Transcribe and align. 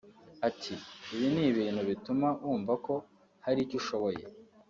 Ati” 0.47 0.73
Ibi 1.13 1.27
ni 1.33 1.43
ibintu 1.51 1.81
bituma 1.89 2.27
wumvako 2.45 2.93
hari 3.45 3.59
icyo 3.65 3.75
ushoboye 3.81 4.23